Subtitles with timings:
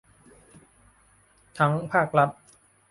[1.57, 2.29] ทั้งภาครัฐ